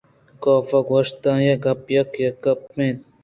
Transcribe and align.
کاف 0.43 0.69
ءِ 0.77 0.87
گوشاں 0.87 1.27
آئی 1.35 1.49
ءِ 1.53 1.61
گپ 1.63 1.81
یک 1.95 2.09
یک 2.23 2.35
ءَ 2.37 2.41
کپگءَ 2.43 2.75
اَنت 2.85 2.99